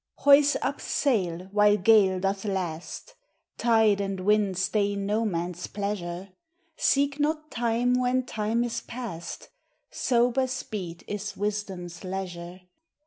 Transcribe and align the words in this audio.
Hoyse 0.21 0.55
up 0.63 0.81
sayle 0.81 1.41
while 1.51 1.77
gale 1.77 2.19
doth 2.19 2.43
last, 2.43 3.13
Tide 3.59 4.01
and 4.01 4.21
winde 4.21 4.57
stay 4.57 4.95
no 4.95 5.25
man's 5.25 5.67
pleasure; 5.67 6.29
Seek 6.75 7.19
not 7.19 7.51
time 7.51 7.93
when 7.93 8.25
time 8.25 8.63
is 8.63 8.81
past, 8.81 9.49
Sober 9.91 10.47
speede 10.47 11.03
is 11.07 11.37
wisdome's 11.37 12.03
leasure. 12.03 12.61